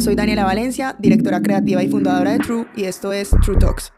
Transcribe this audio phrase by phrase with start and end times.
[0.00, 3.92] Soy Daniela Valencia, directora creativa y fundadora de True, y esto es True Talks.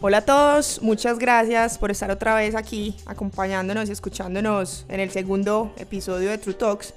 [0.00, 5.10] Hola a todos, muchas gracias por estar otra vez aquí acompañándonos y escuchándonos en el
[5.10, 6.94] segundo episodio de True Talks.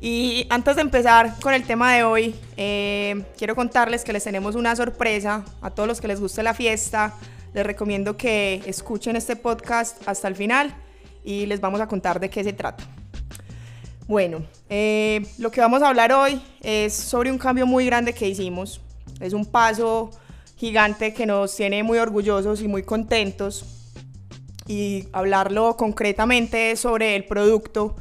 [0.00, 4.56] Y antes de empezar con el tema de hoy, eh, quiero contarles que les tenemos
[4.56, 7.14] una sorpresa a todos los que les guste la fiesta.
[7.54, 10.74] Les recomiendo que escuchen este podcast hasta el final
[11.22, 12.82] y les vamos a contar de qué se trata.
[14.08, 18.28] Bueno, eh, lo que vamos a hablar hoy es sobre un cambio muy grande que
[18.28, 18.80] hicimos.
[19.20, 20.10] Es un paso
[20.56, 23.64] gigante que nos tiene muy orgullosos y muy contentos.
[24.66, 27.96] Y hablarlo concretamente sobre el producto.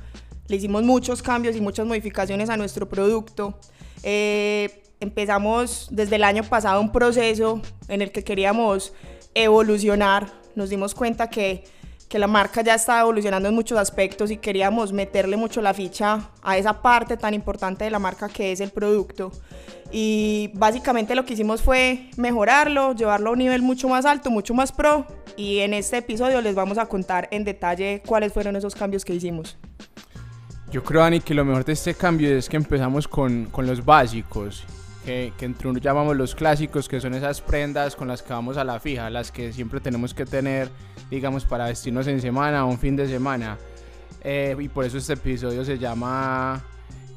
[0.48, 3.60] Le hicimos muchos cambios y muchas modificaciones a nuestro producto.
[4.02, 8.94] Eh, empezamos desde el año pasado un proceso en el que queríamos
[9.36, 10.32] evolucionar.
[10.56, 11.64] Nos dimos cuenta que
[12.12, 16.30] que la marca ya está evolucionando en muchos aspectos y queríamos meterle mucho la ficha
[16.44, 19.32] a esa parte tan importante de la marca que es el producto.
[19.94, 24.54] Y básicamente lo que hicimos fue mejorarlo, llevarlo a un nivel mucho más alto, mucho
[24.54, 25.08] más pro.
[25.38, 29.14] Y en este episodio les vamos a contar en detalle cuáles fueron esos cambios que
[29.14, 29.58] hicimos.
[30.70, 33.86] Yo creo, Dani, que lo mejor de este cambio es que empezamos con, con los
[33.86, 34.66] básicos
[35.06, 38.58] que, que entre uno llamamos los clásicos, que son esas prendas con las que vamos
[38.58, 40.70] a la fija, las que siempre tenemos que tener,
[41.10, 43.58] digamos, para vestirnos en semana o un fin de semana.
[44.24, 46.64] Eh, y por eso este episodio se llama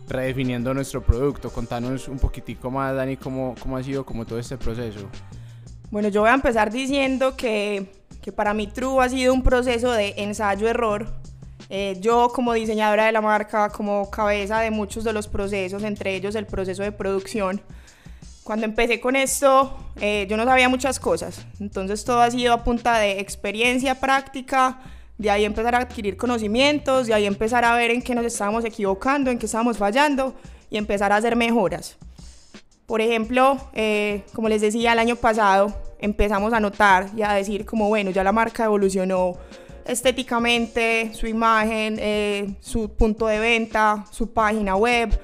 [0.09, 1.51] Redefiniendo nuestro producto.
[1.51, 5.09] Contanos un poquitico más, Dani, cómo, cómo ha sido como todo este proceso.
[5.91, 9.93] Bueno, yo voy a empezar diciendo que, que para mí True ha sido un proceso
[9.93, 11.24] de ensayo-error.
[11.69, 16.15] Eh, yo como diseñadora de la marca, como cabeza de muchos de los procesos, entre
[16.15, 17.63] ellos el proceso de producción,
[18.45, 21.47] cuando empecé con esto, eh, yo no sabía muchas cosas.
[21.61, 24.81] Entonces todo ha sido a punta de experiencia práctica,
[25.17, 28.65] de ahí empezar a adquirir conocimientos, de ahí empezar a ver en qué nos estábamos
[28.65, 30.35] equivocando, en qué estábamos fallando
[30.71, 31.97] y empezar a hacer mejoras.
[32.87, 37.65] Por ejemplo, eh, como les decía el año pasado, empezamos a notar y a decir
[37.65, 39.39] como, bueno, ya la marca evolucionó
[39.85, 45.19] estéticamente, su imagen, eh, su punto de venta, su página web,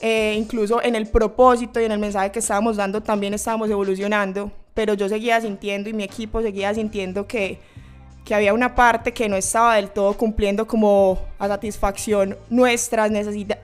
[0.00, 4.52] eh, incluso en el propósito y en el mensaje que estábamos dando también estábamos evolucionando,
[4.74, 7.58] pero yo seguía sintiendo y mi equipo seguía sintiendo que,
[8.24, 13.10] que había una parte que no estaba del todo cumpliendo como a satisfacción nuestras,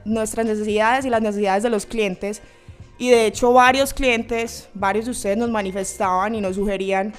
[0.05, 2.41] nuestras necesidades y las necesidades de los clientes.
[2.97, 7.13] Y de hecho varios clientes, varios de ustedes nos manifestaban y nos sugerían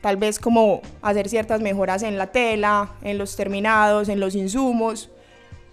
[0.00, 5.10] tal vez como hacer ciertas mejoras en la tela, en los terminados, en los insumos.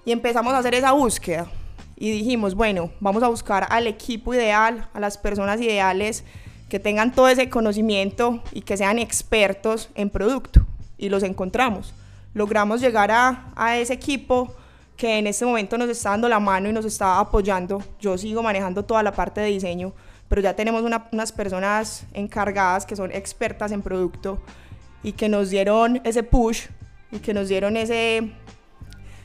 [0.05, 1.47] Y empezamos a hacer esa búsqueda
[1.95, 6.23] y dijimos, bueno, vamos a buscar al equipo ideal, a las personas ideales
[6.69, 10.65] que tengan todo ese conocimiento y que sean expertos en producto.
[10.97, 11.93] Y los encontramos.
[12.33, 14.53] Logramos llegar a, ese equipo
[14.97, 17.81] que en este momento nos está dando la mano y nos está apoyando.
[17.99, 19.93] Yo sigo manejando toda la parte de diseño,
[20.27, 24.41] pero ya tenemos unas personas encargadas que son expertas en producto
[25.03, 26.67] y que nos dieron ese push
[27.11, 28.31] y que nos dieron ese,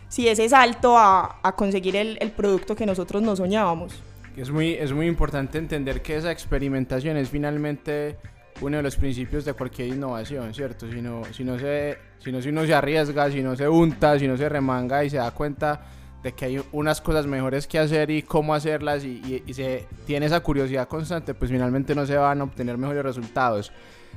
[0.08, 4.02] si ese salto a, a conseguir el, el, producto que nosotros nos soñábamos.
[4.36, 8.18] Es muy, es muy importante entender que esa experimentación es finalmente
[8.60, 10.90] uno de los principios de cualquier innovación, ¿cierto?
[10.90, 14.18] Si no, si no, se, si no, si uno se arriesga, si no se unta,
[14.18, 15.80] si no se remanga y se da cuenta
[16.22, 20.40] de que hay unas cosas mejores que hacer y cómo hacerlas y, se tiene esa
[20.40, 23.72] curiosidad constante, pues finalmente no se van a obtener mejores resultados.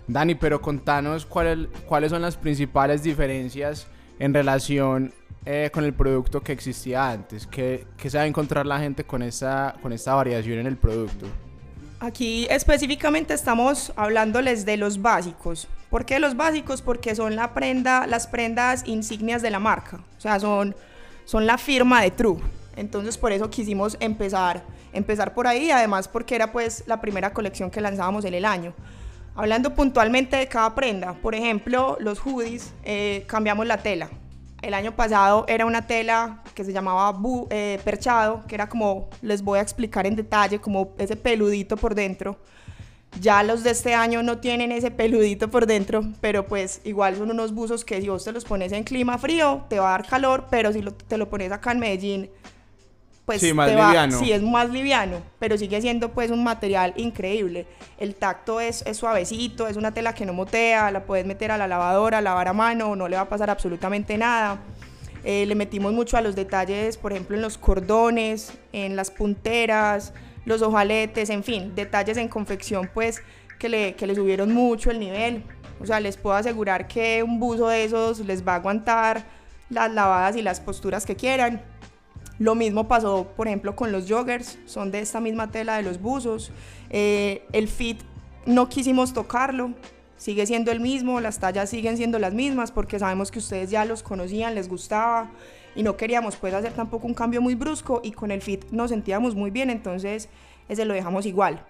[0.07, 3.87] Dani, pero contanos cuál, cuáles son las principales diferencias
[4.19, 5.13] en relación
[5.45, 7.47] eh, con el producto que existía antes?
[7.47, 10.77] ¿Qué, ¿Qué, se va a encontrar la gente con esta, con esta variación en el
[10.77, 11.25] producto?
[11.99, 15.67] Aquí específicamente estamos hablándoles de los básicos.
[15.89, 16.81] ¿Por qué los básicos?
[16.81, 19.99] Porque son la prenda, las prendas insignias de la marca.
[20.17, 20.75] O sea, son,
[21.25, 22.37] son la firma de True.
[22.75, 27.69] Entonces por eso quisimos empezar, empezar por ahí, además porque era pues la primera colección
[27.69, 28.73] que lanzábamos en el año.
[29.35, 34.09] Hablando puntualmente de cada prenda, por ejemplo, los hoodies, eh, cambiamos la tela.
[34.61, 39.09] El año pasado era una tela que se llamaba bu, eh, perchado, que era como,
[39.21, 42.37] les voy a explicar en detalle, como ese peludito por dentro.
[43.19, 47.31] Ya los de este año no tienen ese peludito por dentro, pero pues igual son
[47.31, 50.07] unos buzos que si vos te los pones en clima frío, te va a dar
[50.07, 52.29] calor, pero si lo, te lo pones acá en Medellín,
[53.25, 54.19] pues sí, más te va, liviano.
[54.19, 57.67] sí es más liviano, pero sigue siendo pues un material increíble.
[57.97, 61.57] El tacto es, es, suavecito, es una tela que no motea, la puedes meter a
[61.57, 64.59] la lavadora, lavar a mano, no le va a pasar absolutamente nada.
[65.23, 70.13] Eh, le metimos mucho a los detalles, por ejemplo, en los cordones, en las punteras,
[70.45, 73.21] los ojaletes, en fin, detalles en confección pues
[73.59, 75.43] que le, que le subieron mucho el nivel.
[75.79, 79.25] O sea, les puedo asegurar que un buzo de esos les va a aguantar
[79.69, 81.61] las lavadas y las posturas que quieran
[82.39, 86.01] Lo mismo pasó, por ejemplo, con los joggers, son de esta misma tela de los
[86.01, 86.51] buzos.
[86.89, 88.01] Eh, el fit
[88.45, 89.73] no quisimos tocarlo,
[90.17, 93.85] sigue siendo el mismo, las tallas siguen siendo las mismas porque sabemos que ustedes ya
[93.85, 95.31] los conocían, les gustaba
[95.75, 98.89] y no queríamos pues hacer tampoco un cambio muy brusco y con el fit nos
[98.91, 100.29] sentíamos muy bien, entonces
[100.69, 101.65] ese lo dejamos igual.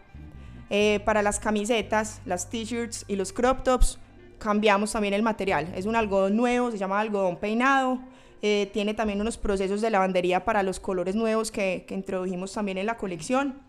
[0.70, 4.00] Eh, para las camisetas, las t-shirts y los crop tops
[4.40, 5.72] cambiamos también el material.
[5.76, 8.00] Es un algodón nuevo, se llama algodón peinado.
[8.42, 12.78] Eh, tiene también unos procesos de lavandería para los colores nuevos que, que introdujimos también
[12.78, 13.62] en la colección.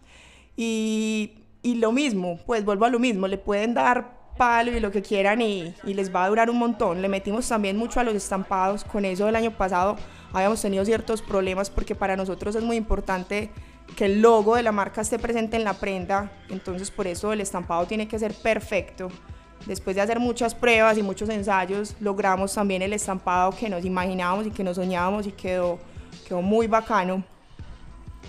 [0.56, 4.90] Y, y, lo mismo, pues vuelvo a lo mismo, le pueden dar palo y lo
[4.90, 7.02] que quieran y, y, les va a durar un montón.
[7.02, 9.96] Le metimos también mucho a los estampados, con eso el año pasado
[10.32, 13.50] habíamos tenido ciertos problemas porque para nosotros es muy importante
[13.96, 17.40] que el logo de la marca esté presente en la prenda, entonces por eso el
[17.40, 19.08] estampado tiene que ser perfecto.
[19.66, 24.46] Después de hacer muchas pruebas y muchos ensayos, logramos también el estampado que nos imaginábamos
[24.46, 25.78] y que nos soñábamos y quedó,
[26.26, 27.24] quedó muy bacano.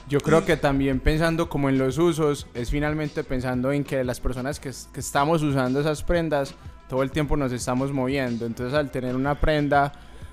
[0.07, 4.19] Yo creo que también pensando como en los usos, es finalmente pensando en que las
[4.19, 6.53] personas que, que estamos usando esas prendas,
[6.87, 8.45] todo el tiempo nos estamos moviendo.
[8.45, 9.91] Entonces al tener una prenda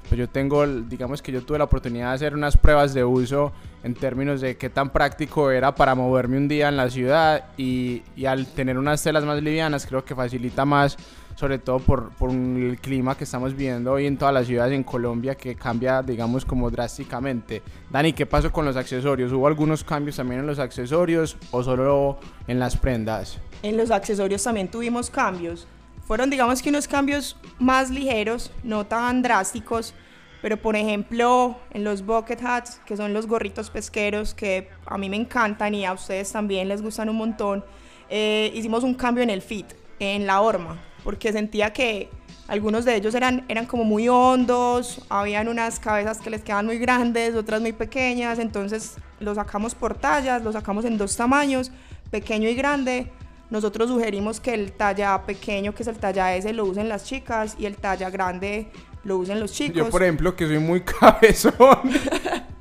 [0.08, 3.52] pues yo tengo, digamos que yo tuve la oportunidad de hacer unas pruebas de uso
[3.82, 8.02] en términos de qué tan práctico era para moverme un día en la ciudad y,
[8.16, 10.96] y al tener unas telas más livianas creo que facilita más,
[11.34, 14.84] sobre todo por, por el clima que estamos viendo hoy en todas las ciudades en
[14.84, 17.62] Colombia que cambia, digamos, como drásticamente.
[17.90, 19.32] Dani, ¿qué pasó con los accesorios?
[19.32, 23.38] ¿Hubo algunos cambios también en los accesorios o solo en las prendas?
[23.62, 25.66] En los accesorios también tuvimos cambios.
[26.04, 29.94] Fueron, digamos que unos cambios más ligeros, no tan drásticos,
[30.42, 35.08] pero por ejemplo en los bucket hats, que son los gorritos pesqueros, que a mí
[35.08, 37.64] me encantan y a ustedes también les gustan un montón,
[38.10, 39.66] eh, hicimos un cambio en el fit,
[40.00, 42.08] en la horma, porque sentía que
[42.48, 46.78] algunos de ellos eran, eran como muy hondos, habían unas cabezas que les quedaban muy
[46.78, 51.70] grandes, otras muy pequeñas, entonces los sacamos por tallas, los sacamos en dos tamaños,
[52.10, 53.10] pequeño y grande,
[53.52, 57.54] nosotros sugerimos que el talla pequeño, que es el talla S, lo usen las chicas
[57.58, 58.68] y el talla grande
[59.04, 59.76] lo usen los chicos.
[59.76, 61.78] Yo, por ejemplo, que soy muy cabezón,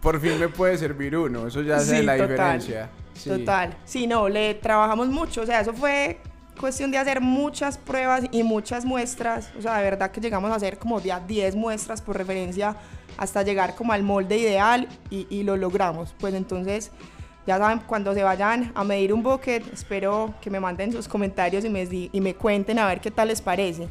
[0.02, 1.48] por fin me puede servir uno.
[1.48, 2.90] Eso ya hace sí, la total, diferencia.
[3.14, 3.30] Sí.
[3.30, 3.78] Total.
[3.86, 5.42] Sí, no, le trabajamos mucho.
[5.42, 6.20] O sea, eso fue
[6.60, 9.52] cuestión de hacer muchas pruebas y muchas muestras.
[9.58, 12.76] O sea, de verdad que llegamos a hacer como de 10 muestras por referencia
[13.18, 16.16] hasta llegar como al molde ideal y, y lo logramos.
[16.20, 16.92] Pues entonces
[17.48, 21.66] ya saben, cuando se vayan a medir un bucket, espero que me manden sus comentarios
[21.66, 23.88] y me, y me cuenten a ver qué tal les parece.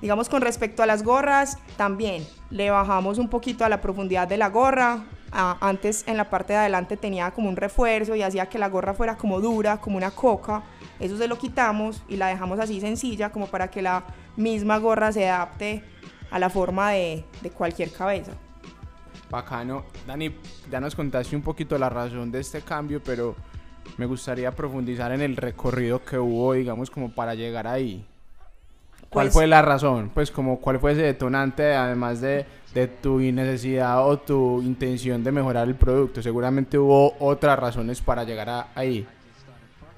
[0.00, 4.36] Digamos con respecto a las gorras, también le bajamos un poquito a la profundidad de
[4.36, 5.04] la gorra.
[5.32, 8.68] Ah, antes en la parte de adelante tenía como un refuerzo y hacía que la
[8.68, 10.62] gorra fuera como dura, como una coca.
[11.00, 14.04] Eso se lo quitamos y la dejamos así sencilla como para que la
[14.36, 15.82] misma gorra se adapte
[16.30, 18.32] a la forma de, de cualquier cabeza.
[19.30, 19.84] Bacano.
[20.06, 20.34] Dani,
[20.70, 23.34] ya nos contaste un poquito la razón de este cambio, pero
[23.96, 28.04] me gustaría profundizar en el recorrido que hubo, digamos, como para llegar ahí.
[29.08, 30.10] ¿Cuál pues, fue la razón?
[30.12, 32.44] Pues como cuál fue ese detonante, además de,
[32.74, 36.22] de tu necesidad o tu intención de mejorar el producto.
[36.22, 39.06] Seguramente hubo otras razones para llegar a, ahí.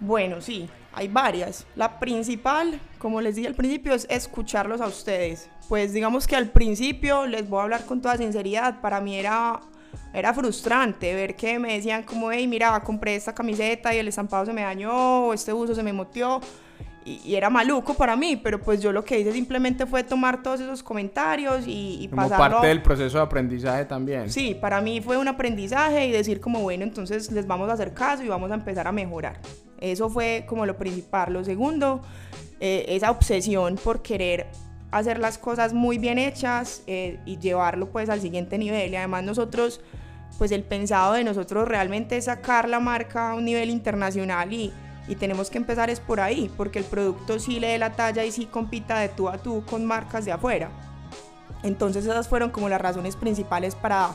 [0.01, 0.69] Bueno, sí,
[0.99, 1.65] hay varias.
[1.77, 5.49] La principal, como les dije al principio, es escucharlos a ustedes.
[5.69, 9.61] Pues digamos que al principio, les voy a hablar con toda sinceridad, para mí era,
[10.13, 14.44] era frustrante ver que me decían como, hey, mira, compré esta camiseta y el estampado
[14.44, 16.41] se me dañó, o este uso se me moteó
[17.24, 20.60] y, era maluco para mí, pero pues yo lo que hice simplemente fue tomar todos
[20.60, 24.31] esos comentarios y, y como parte del proceso de aprendizaje también.
[24.31, 27.94] Sí, para mí fue un aprendizaje y decir como, bueno, entonces les vamos a hacer
[27.94, 29.41] caso y vamos a empezar a mejorar.
[29.81, 31.32] Eso fue como lo principal.
[31.32, 32.03] Lo segundo,
[32.60, 34.46] eh, esa obsesión por querer
[34.91, 38.93] hacer las cosas muy bien hechas eh, y llevarlo pues al siguiente nivel.
[38.93, 39.81] Y además nosotros,
[40.38, 44.72] pues el pensado de nosotros realmente es sacar la marca a un nivel internacional y
[45.08, 48.24] y tenemos que empezar es por ahí, porque el producto sí le dé la talla
[48.24, 50.70] y sí compita de tú a tú con marcas de afuera.
[51.62, 54.10] Entonces esas fueron como las razones principales para,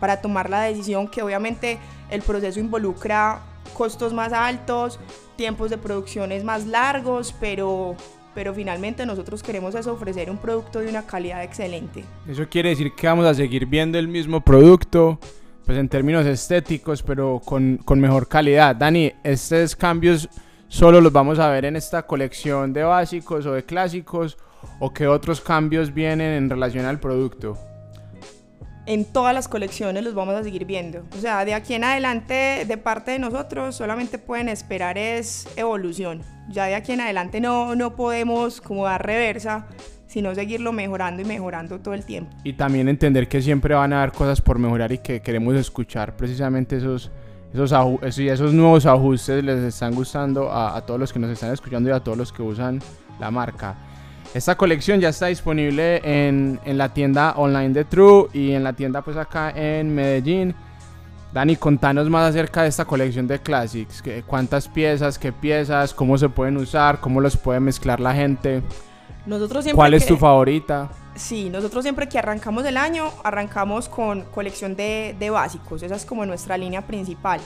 [0.00, 1.78] para tomar la decisión, que obviamente
[2.10, 3.40] el proceso involucra
[3.74, 4.98] costos más altos,
[5.36, 7.96] tiempos de producciones más largos, pero,
[8.34, 12.04] pero finalmente nosotros queremos es ofrecer un producto de una calidad excelente.
[12.26, 15.18] Eso quiere decir que vamos a seguir viendo el mismo producto,
[15.68, 18.74] pues en términos estéticos, pero con, con, mejor calidad.
[18.74, 20.26] Dani, estos cambios
[20.66, 24.38] solo los vamos a ver en esta colección de básicos o de clásicos,
[24.78, 27.58] o qué otros cambios vienen en relación al producto.
[28.86, 31.04] En todas las colecciones los vamos a seguir viendo.
[31.14, 36.22] O sea, de aquí en adelante, de parte de nosotros, solamente pueden esperar es evolución.
[36.48, 39.66] Ya de aquí en adelante no, no podemos como dar reversa
[40.08, 42.34] sino seguirlo mejorando y mejorando todo el tiempo.
[42.42, 46.16] Y también entender que siempre van a haber cosas por mejorar y que queremos escuchar
[46.16, 47.12] precisamente esos,
[47.52, 51.90] esos, esos nuevos ajustes les están gustando a, a todos los que nos están escuchando
[51.90, 52.80] y a todos los que usan
[53.20, 53.76] la marca.
[54.34, 58.74] Esta colección ya está disponible en, en, la tienda online de True y en la
[58.74, 60.54] tienda pues acá en Medellín.
[61.32, 64.02] Dani, contanos más acerca de esta colección de Classics.
[64.26, 68.62] ¿Cuántas piezas, qué piezas, cómo se pueden usar, cómo los puede mezclar la gente?
[69.28, 70.90] Nosotros siempre ¿Cuál es tu favorita?
[71.14, 75.82] Sí, nosotros siempre que arrancamos el año, arrancamos con colección de, de básicos.
[75.82, 77.38] Esa es como nuestra línea principal.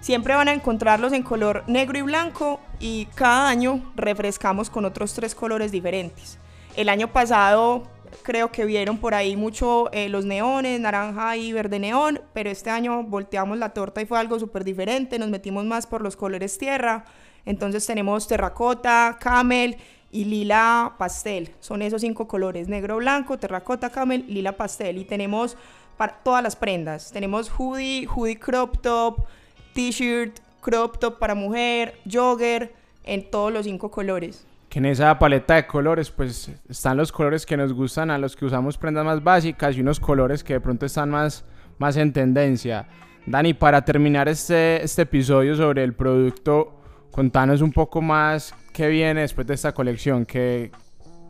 [0.00, 5.12] Siempre van a encontrarlos en color negro y blanco y cada año refrescamos con otros
[5.12, 6.38] tres colores diferentes.
[6.74, 7.82] El año pasado
[8.22, 12.70] creo que vieron por ahí mucho eh, los neones, naranja y verde neón, pero este
[12.70, 16.56] año volteamos la torta y fue algo súper diferente, nos metimos más por los colores
[16.56, 17.04] tierra,
[17.44, 19.76] entonces tenemos terracota, camel
[20.16, 24.96] y lila pastel, son esos cinco colores, negro, blanco, terracota, camel, lila pastel.
[24.96, 25.58] Y tenemos
[25.98, 29.26] para todas las prendas, tenemos hoodie, hoodie crop top,
[29.74, 32.72] t-shirt, crop top para mujer, jogger,
[33.04, 34.46] en todos los cinco colores.
[34.70, 38.34] Que en esa paleta de colores pues están los colores que nos gustan a los
[38.36, 41.44] que usamos prendas más básicas y unos colores que de pronto están más,
[41.76, 42.88] más en tendencia.
[43.26, 49.22] Dani, para terminar este, este episodio sobre el producto, contanos un poco más qué viene
[49.22, 50.70] después de esta colección, qué,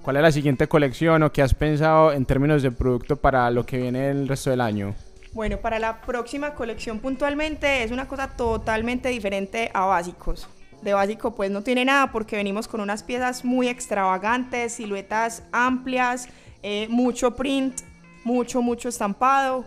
[0.02, 3.64] cuál es la siguiente colección o qué has pensado en términos de producto para lo
[3.64, 4.94] que viene el resto del año.
[5.32, 10.48] Bueno, para la próxima colección puntualmente es una cosa totalmente diferente a básicos
[10.82, 16.28] de básico pues no tiene nada porque venimos con unas piezas muy extravagantes, siluetas amplias,
[16.62, 17.80] eh, mucho print,
[18.24, 19.64] mucho, mucho estampado.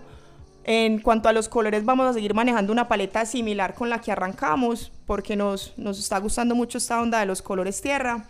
[0.72, 4.12] En cuanto a los colores vamos a seguir manejando una paleta similar con la que
[4.12, 8.26] arrancamos porque nos, nos está gustando mucho esta onda de los colores tierra.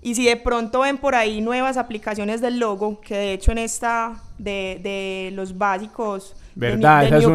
[0.00, 3.58] Y si de pronto ven por ahí nuevas aplicaciones del logo, que de hecho en
[3.58, 7.00] esta de, de los básicos ¿Verdad?
[7.00, 7.34] De, eso,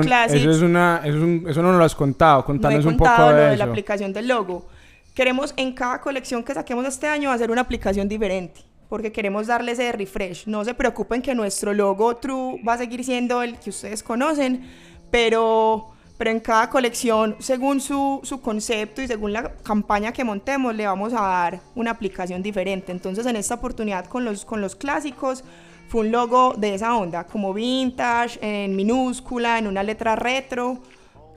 [0.51, 1.17] es una, eso,
[1.49, 2.45] eso, no nos lo has contado.
[2.45, 4.69] Contanos un poco de, lo de la aplicación del logo.
[5.13, 9.73] Queremos en cada colección que saquemos este año hacer una aplicación diferente porque queremos darle
[9.73, 10.47] ese refresh.
[10.47, 14.67] No se preocupen que nuestro logo True va a seguir siendo el que ustedes conocen,
[15.11, 20.75] pero, pero en cada colección, según su, su concepto y según la campaña que montemos,
[20.75, 22.91] le vamos a dar una aplicación diferente.
[22.91, 25.43] Entonces, en esta oportunidad con los, con los clásicos,
[25.87, 30.79] fue un logo de esa onda, como vintage, en minúscula, en una letra retro,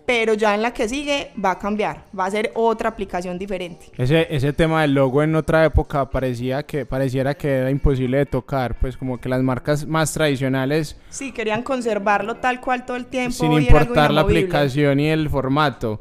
[0.07, 3.87] pero ya en la que sigue va a cambiar, va a ser otra aplicación diferente.
[3.97, 8.27] Ese, ese tema del logo en otra época parecía que, pareciera que era imposible de
[8.27, 10.97] tocar, pues como que las marcas más tradicionales...
[11.11, 13.33] Sí, querían conservarlo tal cual todo el tiempo.
[13.33, 16.01] Sin importar la aplicación y el formato.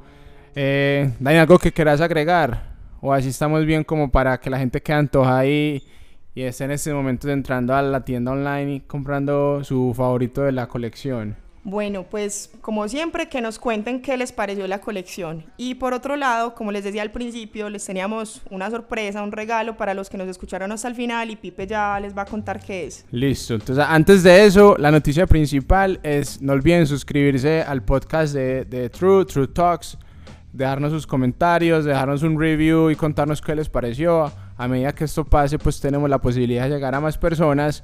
[0.55, 2.72] Eh, ¿Hay algo que quieras agregar?
[3.01, 5.84] O así estamos bien como para que la gente quede antojada y
[6.34, 10.53] y está en este momento entrando a la tienda online y comprando su favorito de
[10.53, 11.36] la colección.
[11.63, 15.46] Bueno, pues como siempre que nos cuenten qué les pareció la colección.
[15.58, 19.77] Y por otro lado, como les decía al principio, les teníamos una sorpresa, un regalo
[19.77, 22.60] para los que nos escucharon hasta el final y Pipe ya les va a contar
[22.60, 23.06] qué es.
[23.12, 28.89] Listo, entonces antes de eso, la noticia principal es no olviden suscribirse al podcast de,
[28.89, 30.00] True, True Talks,
[30.51, 35.25] dejarnos sus comentarios, dejarnos un review y contarnos qué les pareció a medida que esto
[35.25, 37.84] pase, pues tenemos la posibilidad de llegar a más personas.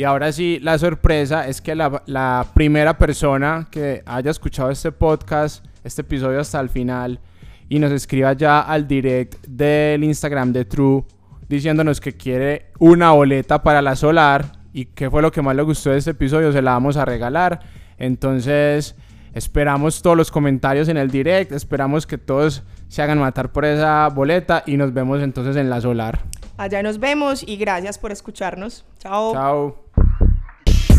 [0.00, 5.62] Y ahora sí, la sorpresa es que la, primera persona que haya escuchado este podcast,
[5.84, 7.20] este episodio hasta el final,
[7.68, 11.04] y nos escriba ya al direct del Instagram de True,
[11.50, 15.64] diciéndonos que quiere una boleta para la solar y qué fue lo que más le
[15.64, 17.60] gustó de este episodio, se la vamos a regalar.
[17.98, 18.96] Entonces,
[19.34, 24.08] esperamos todos los comentarios en el direct, esperamos que todos se hagan matar por esa
[24.08, 26.20] boleta y nos vemos entonces en la solar.
[26.60, 28.84] Allá nos vemos y gracias por escucharnos.
[28.98, 29.32] Chao.
[29.32, 29.89] Chao.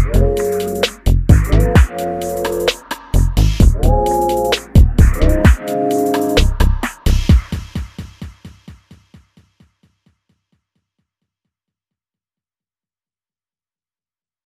[0.03, 0.39] Thank
[2.45, 2.50] you.